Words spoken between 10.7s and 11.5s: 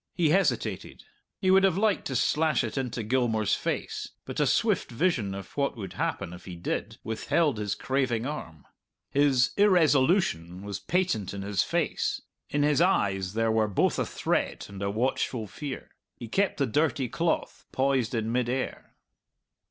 patent in